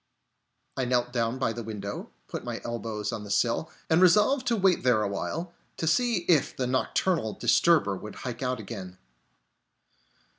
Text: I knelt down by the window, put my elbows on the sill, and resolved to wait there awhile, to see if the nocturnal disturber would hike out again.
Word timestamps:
I 0.75 0.85
knelt 0.85 1.13
down 1.13 1.37
by 1.37 1.53
the 1.53 1.61
window, 1.61 2.09
put 2.27 2.43
my 2.43 2.59
elbows 2.65 3.11
on 3.13 3.23
the 3.23 3.29
sill, 3.29 3.69
and 3.87 4.01
resolved 4.01 4.47
to 4.47 4.55
wait 4.55 4.81
there 4.81 5.03
awhile, 5.03 5.53
to 5.77 5.85
see 5.85 6.21
if 6.25 6.57
the 6.57 6.65
nocturnal 6.65 7.33
disturber 7.33 7.95
would 7.95 8.15
hike 8.15 8.41
out 8.41 8.59
again. 8.59 8.97